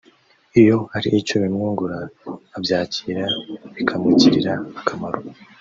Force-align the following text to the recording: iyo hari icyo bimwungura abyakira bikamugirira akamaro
iyo 0.61 0.77
hari 0.93 1.07
icyo 1.19 1.35
bimwungura 1.43 1.97
abyakira 2.57 3.23
bikamugirira 3.75 4.53
akamaro 4.79 5.19